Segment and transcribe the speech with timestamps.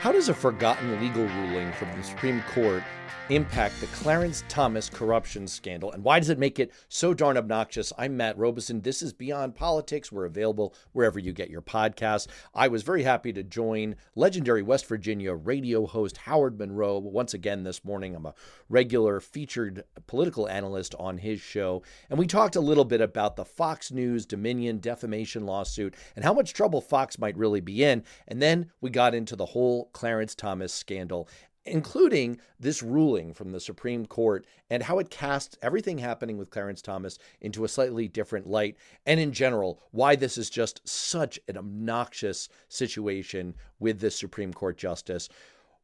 [0.00, 2.84] How does a forgotten legal ruling from the Supreme Court
[3.30, 5.92] impact the Clarence Thomas corruption scandal?
[5.92, 7.92] And why does it make it so darn obnoxious?
[7.98, 8.80] I'm Matt Robison.
[8.80, 10.10] This is Beyond Politics.
[10.10, 12.26] We're available wherever you get your podcasts.
[12.54, 17.64] I was very happy to join legendary West Virginia radio host Howard Monroe once again
[17.64, 18.14] this morning.
[18.14, 18.34] I'm a
[18.70, 21.82] regular featured political analyst on his show.
[22.08, 26.32] And we talked a little bit about the Fox News Dominion defamation lawsuit and how
[26.32, 28.04] much trouble Fox might really be in.
[28.26, 31.28] And then we got into the whole Clarence Thomas scandal
[31.68, 36.82] including this ruling from the Supreme Court and how it casts everything happening with Clarence
[36.82, 41.56] Thomas into a slightly different light, and in general, why this is just such an
[41.56, 45.28] obnoxious situation with this Supreme Court justice.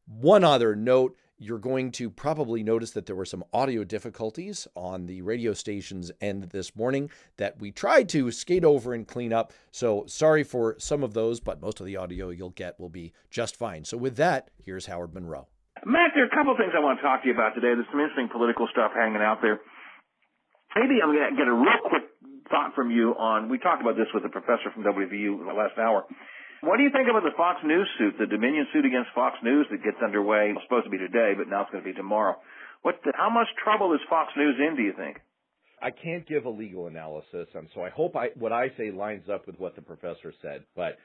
[0.07, 5.05] One other note you're going to probably notice that there were some audio difficulties on
[5.05, 9.51] the radio station's end this morning that we tried to skate over and clean up.
[9.71, 13.13] So sorry for some of those, but most of the audio you'll get will be
[13.29, 13.83] just fine.
[13.83, 15.47] So with that, here's Howard Monroe.
[15.85, 17.75] Matt, there are a couple of things I want to talk to you about today.
[17.75, 19.59] There's some interesting political stuff hanging out there.
[20.75, 22.03] Maybe I'm going to get a real quick
[22.49, 25.53] thought from you on, we talked about this with a professor from WVU in the
[25.53, 26.05] last hour.
[26.65, 29.67] What do you think about the Fox News suit, the Dominion suit against Fox News
[29.69, 30.51] that gets underway?
[30.63, 32.37] Supposed to be today, but now it's going to be tomorrow.
[32.81, 35.17] What, the, how much trouble is Fox News in, do you think?
[35.79, 39.29] I can't give a legal analysis, and so I hope I, what I say lines
[39.31, 40.63] up with what the professor said.
[40.75, 40.97] But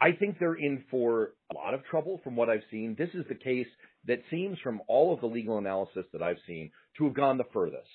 [0.00, 2.96] I think they're in for a lot of trouble from what I've seen.
[2.98, 3.68] This is the case
[4.08, 7.44] that seems from all of the legal analysis that I've seen to have gone the
[7.52, 7.86] furthest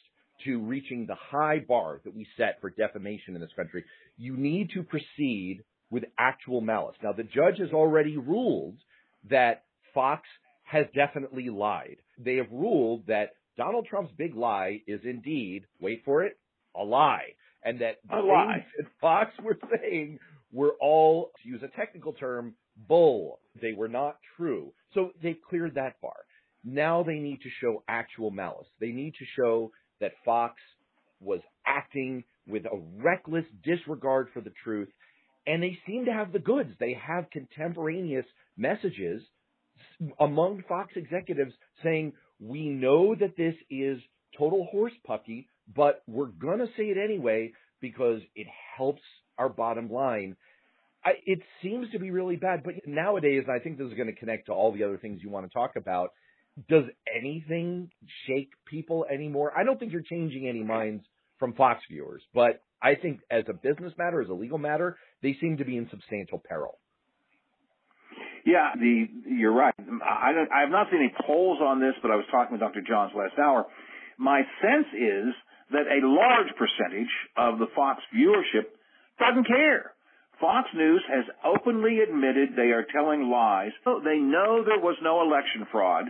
[0.46, 3.84] to reaching the high bar that we set for defamation in this country.
[4.18, 6.96] You need to proceed with actual malice.
[7.04, 8.78] Now, the judge has already ruled
[9.30, 10.24] that Fox
[10.64, 11.98] has definitely lied.
[12.18, 16.38] They have ruled that Donald Trump's big lie is indeed, wait for it,
[16.76, 17.34] a lie.
[17.64, 18.66] And that a lie.
[18.78, 20.20] that Fox were saying
[20.52, 22.56] were all, to use a technical term,
[22.88, 23.40] bull.
[23.62, 24.72] They were not true.
[24.94, 26.14] So they've cleared that bar.
[26.64, 28.68] Now they need to show actual malice.
[28.80, 30.56] They need to show that Fox
[31.20, 34.90] was acting with a reckless disregard for the truth.
[35.50, 36.70] And they seem to have the goods.
[36.80, 39.24] They have contemporaneous messages
[40.20, 44.00] among Fox executives saying, we know that this is
[44.38, 47.52] total horse pucky, but we're going to say it anyway
[47.82, 48.46] because it
[48.78, 49.02] helps
[49.40, 50.36] our bottom line.
[51.04, 54.20] I, it seems to be really bad, but nowadays, I think this is going to
[54.20, 56.12] connect to all the other things you want to talk about.
[56.68, 56.84] Does
[57.18, 57.90] anything
[58.28, 59.52] shake people anymore?
[59.58, 61.04] I don't think you're changing any minds
[61.40, 65.36] from Fox viewers, but I think as a business matter, as a legal matter, they
[65.42, 66.78] seem to be in substantial peril.
[68.46, 69.74] Yeah, the you're right.
[69.78, 72.62] I don't, I have not seen any polls on this, but I was talking with
[72.62, 72.82] Dr.
[72.82, 73.66] Johns last hour.
[74.18, 75.34] My sense is
[75.72, 78.66] that a large percentage of the Fox viewership
[79.20, 79.92] doesn't care.
[80.40, 83.72] Fox News has openly admitted they are telling lies.
[83.86, 86.06] Oh, they know there was no election fraud,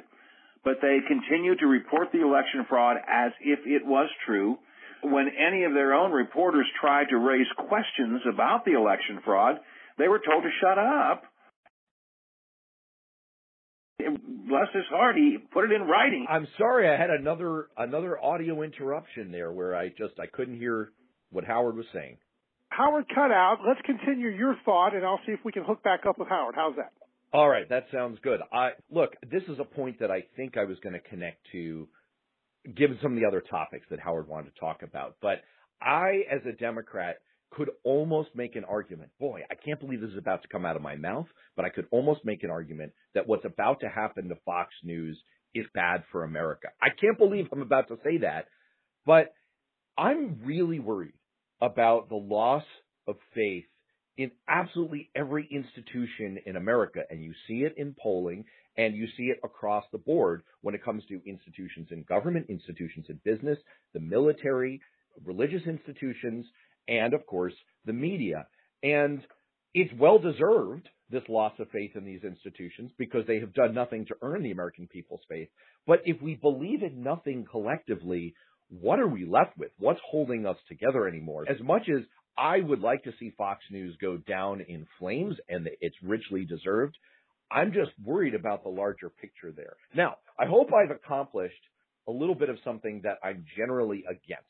[0.64, 4.60] but they continue to report the election fraud as if it was true.
[5.04, 9.60] When any of their own reporters tried to raise questions about the election fraud,
[9.98, 11.24] they were told to shut up.
[14.00, 16.26] Bless his heart, he put it in writing.
[16.28, 20.92] I'm sorry, I had another another audio interruption there where I just I couldn't hear
[21.32, 22.18] what Howard was saying.
[22.70, 23.58] Howard cut out.
[23.68, 26.56] Let's continue your thought, and I'll see if we can hook back up with Howard.
[26.56, 26.94] How's that?
[27.32, 28.40] All right, that sounds good.
[28.52, 31.88] I look, this is a point that I think I was going to connect to,
[32.76, 35.16] given some of the other topics that Howard wanted to talk about.
[35.22, 35.42] But
[35.82, 37.18] I, as a Democrat,
[37.52, 39.10] could almost make an argument.
[39.20, 41.26] Boy, I can't believe this is about to come out of my mouth,
[41.56, 45.20] but I could almost make an argument that what's about to happen to Fox News
[45.56, 46.68] is bad for America.
[46.82, 48.46] I can't believe I'm about to say that,
[49.06, 49.34] but
[49.98, 51.14] I'm really worried
[51.62, 52.64] about the loss
[53.08, 53.66] of faith
[54.20, 57.04] in absolutely every institution in America.
[57.10, 58.44] And you see it in polling
[58.78, 63.06] and you see it across the board when it comes to institutions in government, institutions
[63.08, 63.58] in business,
[63.94, 64.82] the military,
[65.26, 66.46] religious institutions,
[66.90, 67.54] and of course
[67.86, 68.46] the media.
[68.84, 69.22] And
[69.74, 74.06] it's well deserved, this loss of faith in these institutions, because they have done nothing
[74.08, 75.48] to earn the American people's faith.
[75.88, 78.36] But if we believe in nothing collectively,
[78.70, 79.72] what are we left with?
[79.80, 81.46] What's holding us together anymore?
[81.50, 82.04] As much as
[82.40, 86.98] I would like to see Fox News go down in flames and it's richly deserved,
[87.52, 89.76] I'm just worried about the larger picture there.
[89.94, 91.62] Now, I hope I've accomplished
[92.08, 94.48] a little bit of something that I'm generally against,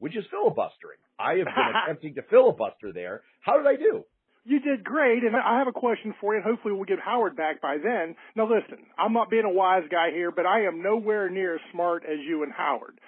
[0.00, 0.98] which is filibustering.
[1.18, 3.22] I have been attempting to filibuster there.
[3.40, 4.04] How did I do?
[4.44, 7.36] You did great, and I have a question for you, and hopefully we'll get Howard
[7.36, 8.16] back by then.
[8.36, 11.60] Now listen, I'm not being a wise guy here, but I am nowhere near as
[11.72, 13.00] smart as you and Howard.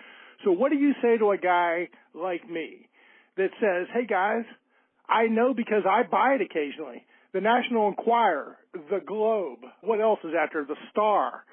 [0.45, 2.89] So what do you say to a guy like me
[3.37, 4.45] that says, hey guys,
[5.09, 7.05] I know because I buy it occasionally.
[7.33, 10.65] The National Enquirer, the Globe, what else is there?
[10.65, 11.45] The Star.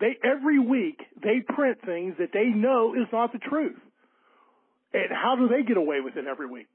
[0.00, 3.78] They every week they print things that they know is not the truth.
[4.92, 6.66] And how do they get away with it every week?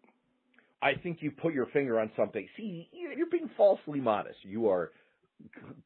[0.82, 2.48] I think you put your finger on something.
[2.56, 4.38] See, you're being falsely modest.
[4.44, 4.92] You are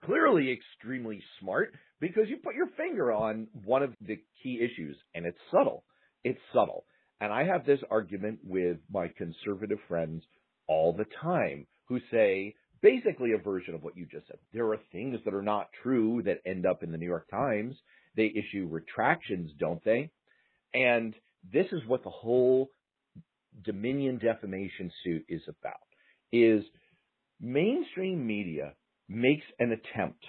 [0.05, 5.25] clearly extremely smart because you put your finger on one of the key issues and
[5.25, 5.83] it's subtle.
[6.23, 6.83] It's subtle.
[7.21, 10.23] And I have this argument with my conservative friends
[10.67, 14.39] all the time who say basically a version of what you just said.
[14.53, 17.75] There are things that are not true that end up in the New York Times.
[18.17, 20.09] They issue retractions, don't they?
[20.73, 21.13] And
[21.53, 22.71] this is what the whole
[23.63, 25.75] Dominion defamation suit is about
[26.31, 26.63] is
[27.39, 28.73] mainstream media
[29.09, 30.23] makes an attempt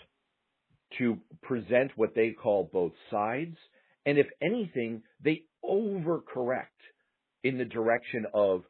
[0.98, 3.56] to present what they call both sides
[4.04, 6.66] and if anything they overcorrect
[7.44, 8.62] in the direction of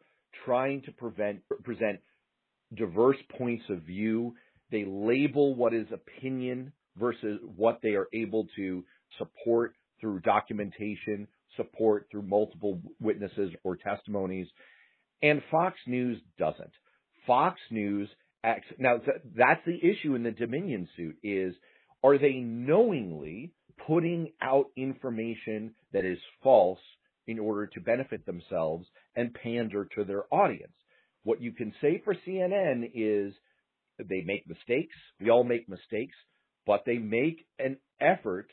[0.44, 2.00] trying to prevent, present
[2.74, 4.34] diverse points of view
[4.72, 8.82] they label what is opinion versus what they are able to
[9.18, 14.48] support through documentation support through multiple witnesses or testimonies.
[15.22, 16.72] And Fox News doesn't.
[17.26, 18.08] Fox News
[18.42, 19.00] acts, now
[19.36, 21.54] that's the issue in the Dominion suit is
[22.02, 23.52] are they knowingly
[23.86, 26.80] putting out information that is false
[27.26, 28.86] in order to benefit themselves
[29.16, 30.72] and pander to their audience?
[31.24, 33.32] What you can say for CNN is
[33.98, 34.94] they make mistakes.
[35.20, 36.16] We all make mistakes,
[36.66, 38.48] but they make an effort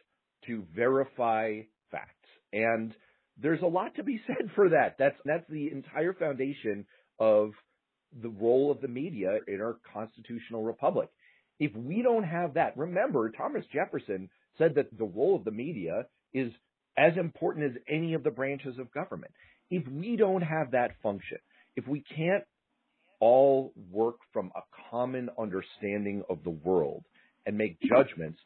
[0.45, 1.61] to verify
[1.91, 2.13] facts.
[2.53, 2.93] And
[3.41, 4.95] there's a lot to be said for that.
[4.99, 6.85] That's that's the entire foundation
[7.19, 7.51] of
[8.21, 11.09] the role of the media in our constitutional republic.
[11.59, 16.05] If we don't have that, remember Thomas Jefferson said that the role of the media
[16.33, 16.51] is
[16.95, 19.31] as important as any of the branches of government.
[19.71, 21.39] If we don't have that function,
[21.75, 22.43] if we can't
[23.19, 24.61] all work from a
[24.91, 27.03] common understanding of the world
[27.45, 28.39] and make judgments,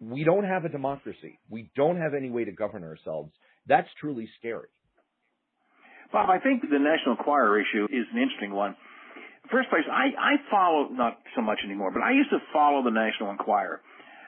[0.00, 1.38] we don't have a democracy.
[1.50, 3.32] We don't have any way to govern ourselves.
[3.66, 4.68] That's truly scary.
[6.12, 8.74] Bob, I think the National Enquirer issue is an interesting one.
[9.50, 12.90] First place, I, I follow, not so much anymore, but I used to follow the
[12.90, 13.80] National Enquirer.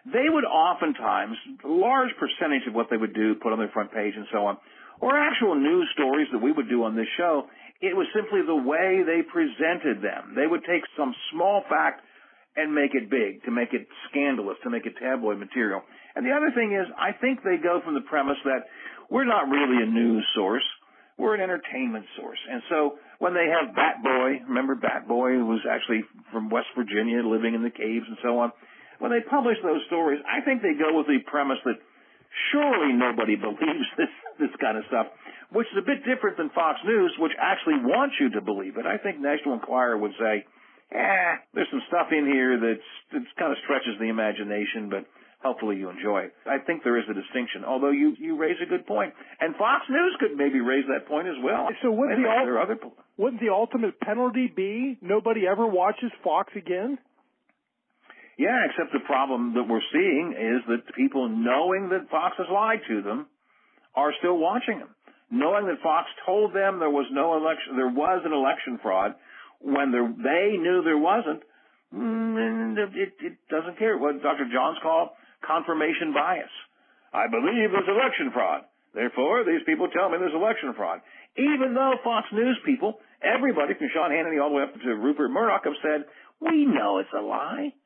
[0.07, 4.15] They would oftentimes, large percentage of what they would do, put on their front page
[4.17, 4.57] and so on,
[5.01, 7.49] or actual news stories that we would do on this show,
[7.81, 10.37] it was simply the way they presented them.
[10.37, 12.05] They would take some small fact
[12.57, 15.83] and make it big, to make it scandalous, to make it tabloid material.
[16.15, 18.69] And the other thing is, I think they go from the premise that
[19.09, 20.65] we're not really a news source.
[21.17, 22.39] We're an entertainment source.
[22.51, 26.03] And so when they have Bat Boy, remember Bat Boy was actually
[26.33, 28.53] from West Virginia, living in the caves and so on.
[29.01, 31.81] When they publish those stories, I think they go with the premise that
[32.53, 35.09] surely nobody believes this, this kind of stuff,
[35.51, 38.87] which is a bit different than Fox News, which actually wants you to believe it.
[38.87, 40.45] I think National Enquirer would say,
[40.93, 45.09] eh, there's some stuff in here that's, that's kind of stretches the imagination, but
[45.43, 46.33] hopefully you enjoy it.
[46.47, 48.85] I think there is a distinction, although you, you raise a good.
[49.41, 51.69] And Fox News could maybe raise that point as well.
[51.83, 52.79] So wouldn't, the, ul- other...
[53.17, 56.99] wouldn't the ultimate penalty be nobody ever watches Fox again?
[58.41, 62.81] Yeah, except the problem that we're seeing is that people knowing that Fox has lied
[62.89, 63.29] to them
[63.93, 64.97] are still watching them.
[65.29, 69.13] Knowing that Fox told them there was no election, there was an election fraud,
[69.61, 71.45] when there, they knew there wasn't,
[71.93, 74.49] mm, it, it doesn't care what Dr.
[74.49, 75.13] Johns called
[75.45, 76.49] confirmation bias.
[77.13, 78.65] I believe there's election fraud.
[78.97, 81.05] Therefore, these people tell me there's election fraud.
[81.37, 85.29] Even though Fox News people, everybody from Sean Hannity all the way up to Rupert
[85.29, 86.09] Murdoch have said,
[86.41, 87.77] we know it's a lie.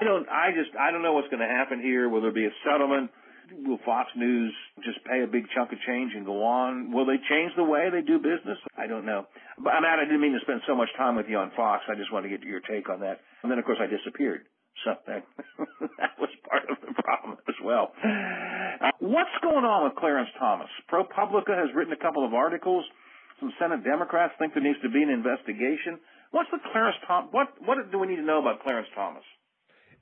[0.00, 2.08] I don't, I just, I don't know what's going to happen here.
[2.08, 3.10] Will there be a settlement?
[3.50, 4.52] Will Fox News
[4.84, 6.92] just pay a big chunk of change and go on?
[6.92, 8.60] Will they change the way they do business?
[8.76, 9.26] I don't know.
[9.56, 11.84] But Matt, I didn't mean to spend so much time with you on Fox.
[11.88, 13.20] I just wanted to get your take on that.
[13.42, 14.44] And then, of course, I disappeared.
[14.84, 15.24] So that,
[15.98, 17.90] that was part of the problem as well.
[18.04, 20.70] Uh, what's going on with Clarence Thomas?
[20.92, 22.84] ProPublica has written a couple of articles.
[23.40, 25.98] Some Senate Democrats think there needs to be an investigation.
[26.30, 27.30] What's the Clarence Thomas?
[27.32, 29.24] What what do we need to know about Clarence Thomas?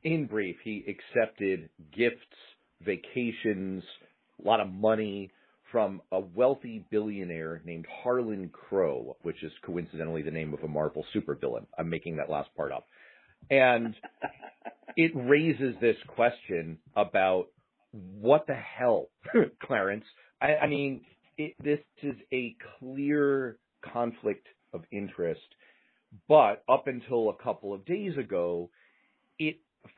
[0.07, 2.21] In brief, he accepted gifts
[2.81, 3.83] vacations,
[4.41, 5.33] a lot of money
[5.73, 11.05] from a wealthy billionaire named Harlan Crow, which is coincidentally the name of a Marvel
[11.13, 11.67] supervillain.
[11.77, 12.87] I'm making that last part up.
[13.51, 13.97] And
[14.97, 17.47] it raises this question about
[17.93, 19.09] what the hell,
[19.61, 20.05] Clarence?
[20.41, 21.01] I, I mean,
[21.37, 23.59] it, this is a clear
[23.93, 25.41] conflict of interest,
[26.29, 28.71] but up until a couple of days ago,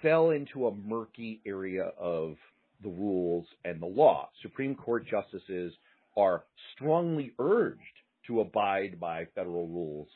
[0.02, 2.36] fell into a murky area of
[2.82, 4.28] the rules and the law.
[4.42, 5.72] Supreme Court justices
[6.16, 7.80] are strongly urged
[8.26, 10.08] to abide by federal rules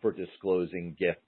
[0.00, 1.20] for disclosing gifts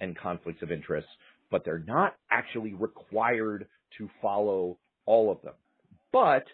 [0.00, 1.08] and conflicts of interest
[1.50, 3.66] but they're not actually required
[3.98, 5.54] to follow all of them.
[6.12, 6.44] But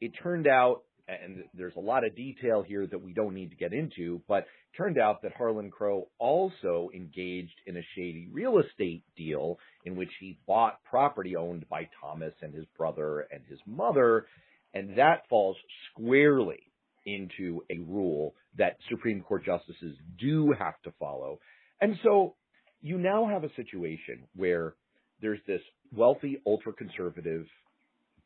[0.00, 3.56] it turned out, and there's a lot of detail here that we don't need to
[3.56, 4.46] get into, but
[4.76, 10.10] turned out that Harlan Crow also engaged in a shady real estate deal in which
[10.18, 14.26] he bought property owned by Thomas and his brother and his mother,
[14.72, 15.56] and that falls
[15.90, 16.60] squarely
[17.06, 21.38] into a rule that Supreme Court justices do have to follow.
[21.80, 22.34] And so
[22.80, 24.74] you now have a situation where
[25.20, 25.60] there's this
[25.94, 27.46] wealthy, ultra conservative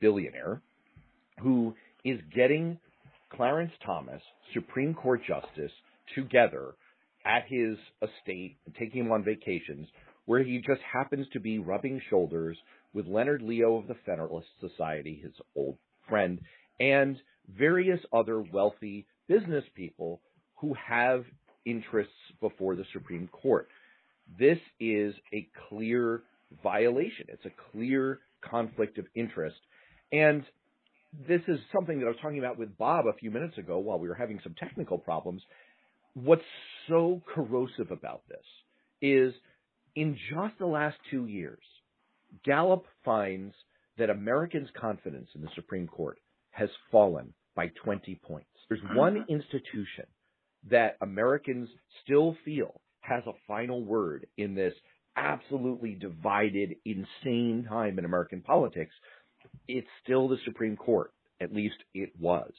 [0.01, 0.63] billionaire
[1.41, 1.75] who
[2.05, 2.79] is getting
[3.35, 4.23] Clarence Thomas,
[4.55, 5.73] Supreme Court Justice,
[6.15, 6.75] together
[7.25, 9.89] at his estate taking him on vacations
[10.25, 12.57] where he just happens to be rubbing shoulders
[12.93, 15.79] with Leonard Leo of the Federalist Society, his old
[16.09, 16.41] friend,
[16.81, 17.17] and
[17.57, 20.21] various other wealthy business people
[20.57, 21.25] who have
[21.65, 23.69] interests before the Supreme Court.
[24.39, 26.23] This is a clear
[26.63, 27.27] violation.
[27.29, 29.57] It's a clear conflict of interest.
[30.13, 30.45] And
[31.27, 33.99] this is something that I was talking about with Bob a few minutes ago while
[33.99, 35.43] we were having some technical problems.
[36.15, 36.43] What's
[36.89, 38.45] so corrosive about this
[39.01, 39.35] is
[39.95, 41.63] in just the last two years,
[42.45, 43.55] Gallup finds
[43.97, 46.19] that Americans' confidence in the Supreme Court
[46.51, 48.47] has fallen by 20 points.
[48.69, 49.33] There's one mm-hmm.
[49.33, 50.07] institution
[50.71, 51.69] that Americans
[52.05, 54.75] still feel has a final word in this
[55.17, 58.95] absolutely divided, insane time in American politics.
[59.67, 61.13] It's still the Supreme Court.
[61.41, 62.53] At least it was.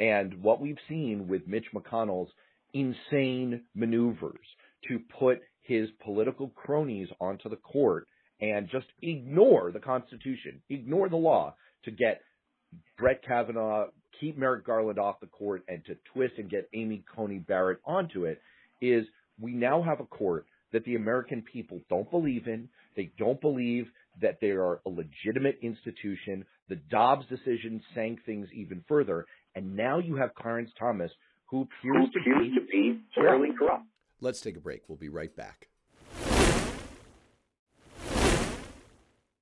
[0.00, 2.30] And what we've seen with Mitch McConnell's
[2.72, 4.46] insane maneuvers
[4.88, 8.06] to put his political cronies onto the court
[8.40, 11.54] and just ignore the Constitution, ignore the law
[11.84, 12.20] to get
[12.98, 13.86] Brett Kavanaugh,
[14.20, 18.24] keep Merrick Garland off the court, and to twist and get Amy Coney Barrett onto
[18.24, 18.40] it
[18.80, 19.06] is
[19.40, 22.68] we now have a court that the American people don't believe in.
[22.96, 23.86] They don't believe
[24.20, 26.44] that they are a legitimate institution.
[26.68, 29.26] The Dobbs decision sank things even further.
[29.54, 31.10] And now you have Clarence Thomas,
[31.46, 33.84] who appears, who appears to, be, to be fairly corrupt.
[34.20, 34.82] Let's take a break.
[34.88, 35.68] We'll be right back.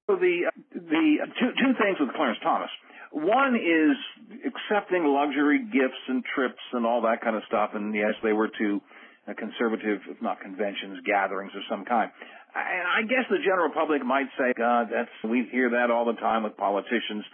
[0.09, 2.71] So the the two two things with Clarence Thomas.
[3.13, 3.97] One is
[4.45, 7.71] accepting luxury gifts and trips and all that kind of stuff.
[7.75, 8.81] And yes, they were to
[9.29, 12.11] uh, conservative, if not conventions, gatherings of some kind.
[12.55, 16.19] And I guess the general public might say, God, that's we hear that all the
[16.21, 17.25] time with politicians.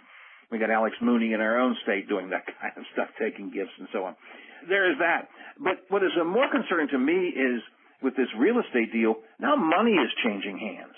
[0.51, 3.75] We got Alex Mooney in our own state doing that kind of stuff, taking gifts
[3.77, 4.15] and so on.
[4.67, 5.27] There is that.
[5.59, 7.59] But what is more concerning to me is
[8.01, 10.95] with this real estate deal, now money is changing hands.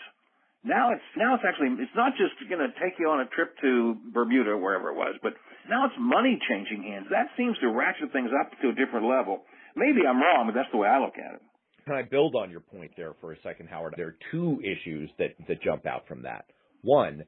[0.64, 3.58] Now it's now it's actually it's not just going to take you on a trip
[3.66, 5.34] to Bermuda wherever it was, but
[5.66, 7.10] now it's money changing hands.
[7.10, 9.42] That seems to ratchet things up to a different level.
[9.76, 11.44] Maybe I'm wrong, but that's the way I look at it.
[11.86, 13.96] Can I build on your point there for a second, Howard?
[13.98, 16.46] There are two issues that that jump out from that.
[16.82, 17.24] One,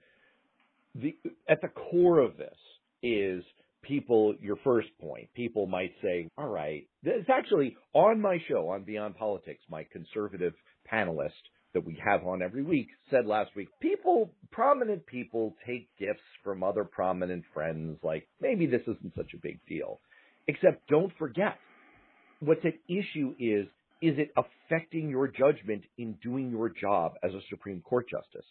[0.96, 1.16] the
[1.50, 2.58] at the core of this
[3.02, 3.44] is
[3.82, 4.36] people.
[4.42, 9.16] Your first point, people might say, "All right, it's actually on my show on Beyond
[9.16, 10.54] Politics." My conservative
[10.92, 11.32] panelist
[11.74, 16.64] that we have on every week said last week, people, prominent people take gifts from
[16.64, 20.00] other prominent friends, like maybe this isn't such a big deal.
[20.48, 21.58] Except don't forget,
[22.40, 23.68] what's at issue is,
[24.02, 28.46] is it affecting your judgment in doing your job as a Supreme Court justice?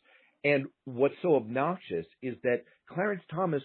[0.45, 3.63] And what's so obnoxious is that Clarence Thomas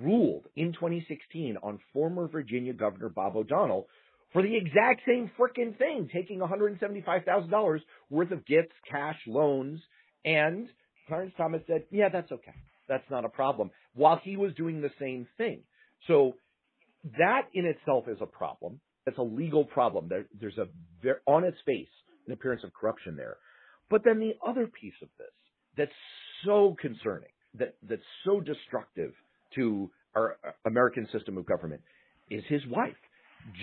[0.00, 3.84] ruled in 2016 on former Virginia Governor Bob McDonnell,
[4.32, 9.80] for the exact same freaking thing, taking $175,000 worth of gifts, cash, loans,
[10.24, 10.68] and
[11.06, 12.54] Clarence Thomas said, yeah, that's okay.
[12.88, 15.62] That's not a problem, while he was doing the same thing.
[16.06, 16.34] So
[17.18, 18.80] that in itself is a problem.
[19.08, 20.06] That's a legal problem.
[20.06, 20.66] There, there's a,
[21.02, 21.88] there, on its face,
[22.26, 23.38] an appearance of corruption there.
[23.88, 25.28] But then the other piece of this
[25.78, 25.90] that's
[26.44, 29.14] so concerning, that, that's so destructive
[29.54, 31.80] to our uh, American system of government
[32.28, 32.92] is his wife.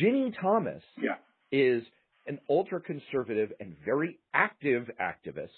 [0.01, 1.17] Ginni Thomas yeah.
[1.51, 1.83] is
[2.25, 5.49] an ultra conservative and very active activist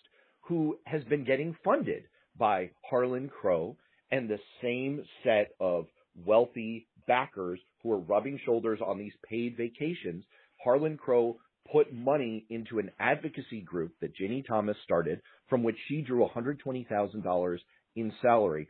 [0.41, 2.03] who has been getting funded
[2.38, 3.77] by Harlan Crow
[4.12, 5.86] and the same set of
[6.25, 10.25] wealthy backers who are rubbing shoulders on these paid vacations.
[10.63, 11.38] Harlan Crow
[11.72, 17.58] put money into an advocacy group that Ginni Thomas started, from which she drew $120,000
[17.96, 18.67] in salary.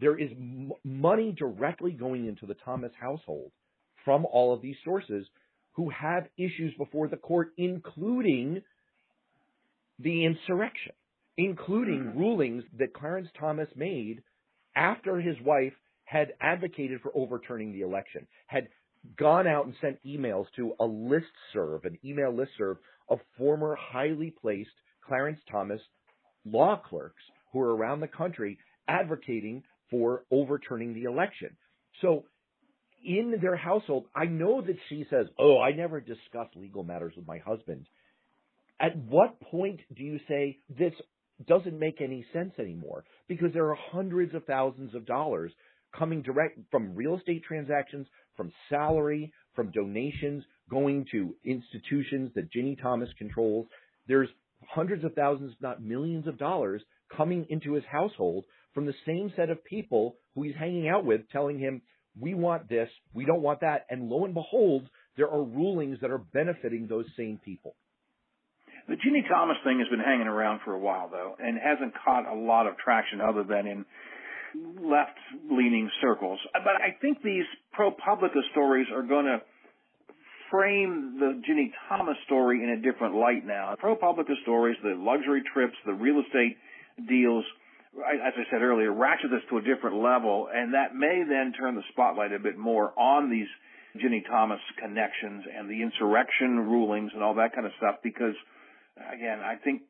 [0.00, 3.52] There is m- money directly going into the Thomas household
[4.04, 5.26] from all of these sources
[5.72, 8.62] who have issues before the court, including
[9.98, 10.92] the insurrection,
[11.36, 12.18] including hmm.
[12.18, 14.22] rulings that Clarence Thomas made
[14.74, 15.72] after his wife
[16.04, 18.68] had advocated for overturning the election, had
[19.18, 23.76] gone out and sent emails to a list serve, an email list serve of former
[23.78, 24.70] highly placed
[25.06, 25.80] Clarence Thomas
[26.44, 28.58] law clerks who are around the country
[28.88, 31.56] advocating for overturning the election.
[32.00, 32.24] So
[33.04, 37.26] in their household, I know that she says, Oh, I never discuss legal matters with
[37.26, 37.86] my husband.
[38.80, 40.92] At what point do you say this
[41.46, 43.04] doesn't make any sense anymore?
[43.28, 45.52] Because there are hundreds of thousands of dollars
[45.98, 52.80] coming direct from real estate transactions, from salary, from donations going to institutions that Ginni
[52.80, 53.66] Thomas controls.
[54.08, 54.28] There's
[54.68, 56.82] hundreds of thousands, if not millions of dollars
[57.14, 61.20] coming into his household from the same set of people who he's hanging out with
[61.30, 61.82] telling him,
[62.18, 63.86] we want this, we don't want that.
[63.90, 67.74] And lo and behold, there are rulings that are benefiting those same people.
[68.88, 72.30] The Ginni Thomas thing has been hanging around for a while, though, and hasn't caught
[72.30, 73.84] a lot of traction other than in
[74.54, 75.18] left
[75.50, 76.38] leaning circles.
[76.52, 77.44] But I think these
[77.78, 79.38] ProPublica stories are going to
[80.50, 83.74] frame the Ginni Thomas story in a different light now.
[83.82, 86.56] ProPublica stories, the luxury trips, the real estate
[87.08, 87.44] deals,
[87.96, 91.74] as I said earlier, ratchet this to a different level, and that may then turn
[91.74, 93.48] the spotlight a bit more on these
[93.96, 98.34] Ginni Thomas connections and the insurrection rulings and all that kind of stuff because
[99.14, 99.82] again, I think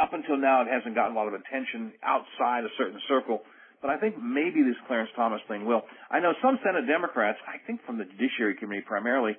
[0.00, 3.42] up until now it hasn't gotten a lot of attention outside a certain circle.
[3.80, 5.82] But I think maybe this Clarence Thomas thing will.
[6.10, 9.32] I know some Senate Democrats, I think from the Judiciary Committee primarily,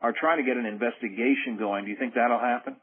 [0.00, 1.84] are trying to get an investigation going.
[1.84, 2.76] Do you think that'll happen?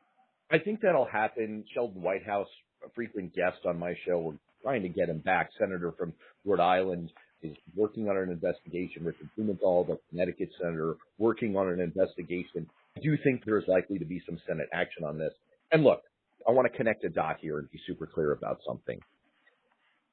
[0.52, 1.64] I think that'll happen.
[1.74, 2.48] Sheldon Whitehouse,
[2.86, 5.50] a frequent guest on my show, we're trying to get him back.
[5.60, 6.14] Senator from
[6.46, 7.12] Rhode Island
[7.42, 9.04] is working on an investigation.
[9.04, 12.70] Richard Blumenthal, the Connecticut senator, working on an investigation.
[12.98, 15.34] I do think there is likely to be some Senate action on this.
[15.72, 16.02] And look,
[16.48, 19.00] I want to connect a dot here and be super clear about something.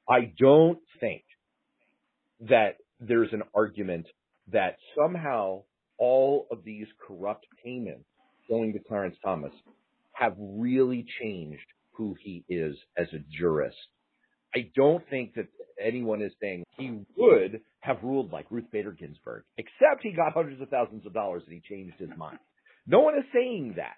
[0.09, 1.23] I don't think
[2.41, 4.07] that there's an argument
[4.53, 5.63] that somehow
[5.99, 8.05] all of these corrupt payments
[8.49, 9.53] going to Clarence Thomas
[10.13, 13.77] have really changed who he is as a jurist.
[14.55, 15.49] I don't think that
[15.81, 20.61] anyone is saying he would have ruled like Ruth Bader Ginsburg, except he got hundreds
[20.61, 22.39] of thousands of dollars and he changed his mind.
[22.87, 23.97] No one is saying that.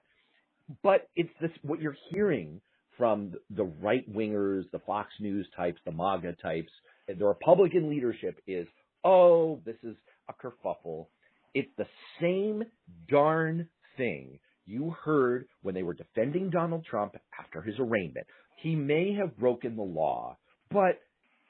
[0.83, 2.61] But it's this what you're hearing
[2.99, 6.73] from the right wingers, the Fox News types, the MAGA types,
[7.07, 8.67] the Republican leadership is,
[9.05, 9.97] oh, this is
[10.29, 11.07] a kerfuffle.
[11.55, 11.87] It's the
[12.21, 12.65] same
[13.09, 18.27] darn thing you heard when they were defending Donald Trump after his arraignment.
[18.57, 20.37] He may have broken the law,
[20.71, 21.01] but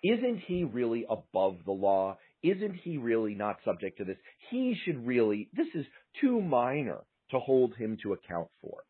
[0.05, 2.19] isn't he really above the law?
[2.43, 4.19] Isn't he really not subject to this?
[4.51, 5.87] He should really, this is
[6.21, 6.99] too minor
[7.33, 8.85] to hold him to account for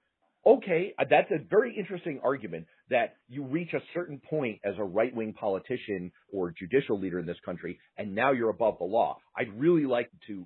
[0.49, 4.85] okay, uh, that's a very interesting argument that you reach a certain point as a
[4.85, 9.19] right wing politician or judicial leader in this country, and now you're above the law.
[9.37, 10.45] I'd really like to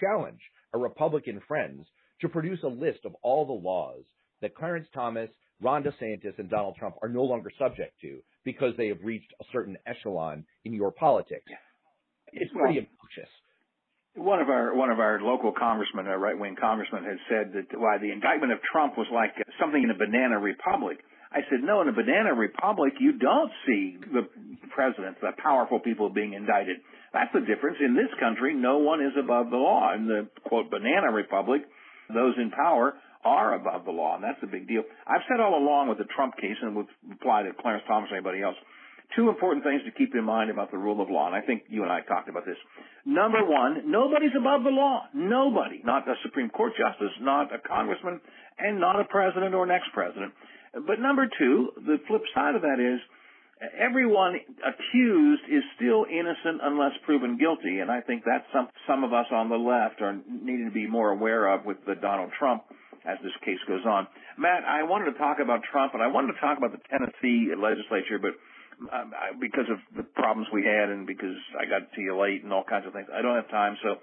[0.00, 0.40] challenge
[0.72, 1.86] our Republican friends
[2.20, 4.04] to produce a list of all the laws
[4.40, 5.28] that Clarence Thomas,
[5.60, 9.44] Ron DeSantis, and Donald Trump are no longer subject to because they have reached a
[9.52, 11.44] certain echelon in your politics.
[12.32, 13.30] It's pretty obnoxious.
[14.14, 17.80] One of our one of our local congressmen, a right wing congressman, had said that
[17.80, 20.98] why the indictment of Trump was like something in a banana republic.
[21.32, 24.28] I said, no, in a banana republic, you don't see the
[24.74, 26.76] president, the powerful people being indicted.
[27.14, 27.78] That's the difference.
[27.80, 29.94] In this country, no one is above the law.
[29.94, 31.62] In the quote banana republic,
[32.12, 32.92] those in power
[33.24, 34.82] are above the law, and that's a big deal.
[35.06, 38.16] I've said all along with the Trump case, and would apply to Clarence Thomas or
[38.16, 38.56] anybody else,
[39.16, 41.64] two important things to keep in mind about the rule of law, and I think
[41.68, 42.56] you and I talked about this.
[43.04, 45.04] Number one, nobody's above the law.
[45.14, 45.82] Nobody.
[45.84, 48.20] Not a Supreme Court justice, not a congressman,
[48.58, 50.32] and not a president or an ex-president.
[50.86, 53.00] But number two, the flip side of that is,
[53.78, 59.12] everyone accused is still innocent unless proven guilty, and I think that's some some of
[59.12, 62.64] us on the left are needing to be more aware of with the Donald Trump
[63.04, 64.06] as this case goes on.
[64.38, 67.50] Matt, I wanted to talk about Trump, and I wanted to talk about the Tennessee
[67.54, 68.32] legislature, but
[68.92, 72.52] um, because of the problems we had and because I got to you late and
[72.52, 73.08] all kinds of things.
[73.12, 73.96] I don't have time, so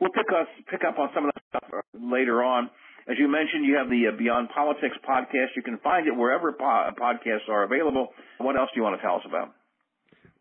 [0.00, 2.70] we'll pick us pick up on some of that stuff later on.
[3.08, 5.54] As you mentioned, you have the uh, Beyond Politics podcast.
[5.54, 8.08] You can find it wherever po- podcasts are available.
[8.38, 9.54] What else do you want to tell us about?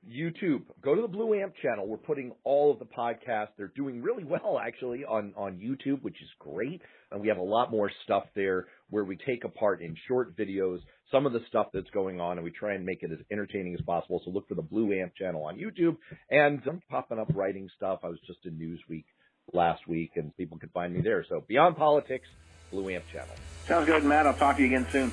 [0.09, 0.63] YouTube.
[0.81, 1.87] Go to the Blue Amp channel.
[1.87, 3.49] We're putting all of the podcasts.
[3.57, 6.81] They're doing really well actually on on YouTube, which is great.
[7.11, 10.79] And we have a lot more stuff there where we take apart in short videos
[11.11, 13.73] some of the stuff that's going on and we try and make it as entertaining
[13.73, 14.21] as possible.
[14.25, 15.97] So look for the Blue Amp channel on YouTube
[16.29, 17.99] and I'm popping up writing stuff.
[18.03, 19.05] I was just in Newsweek
[19.53, 21.25] last week and people can find me there.
[21.29, 22.27] So Beyond Politics,
[22.71, 23.35] Blue Amp channel.
[23.67, 24.27] Sounds good, Matt.
[24.27, 25.11] I'll talk to you again soon.